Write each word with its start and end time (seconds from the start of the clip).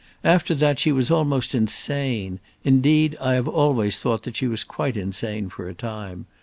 After 0.23 0.55
that, 0.55 0.79
she 0.79 0.91
was 0.91 1.11
almost 1.11 1.53
insane; 1.53 2.39
indeed, 2.63 3.15
I 3.21 3.33
have 3.35 3.47
always 3.47 3.99
thought 3.99 4.27
she 4.35 4.47
was 4.47 4.63
quite 4.63 4.97
insane 4.97 5.47
for 5.47 5.69
a 5.69 5.75
time. 5.75 6.25